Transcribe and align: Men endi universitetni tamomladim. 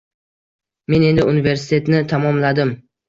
Men 0.93 1.05
endi 1.09 1.25
universitetni 1.33 2.01
tamomladim. 2.15 2.73